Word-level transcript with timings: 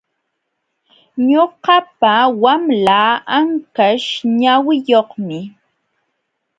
Ñuqapa 1.29 2.11
wamlaa 2.41 3.13
anqaśh 3.37 4.07
ñawiyuqmi. 4.39 5.39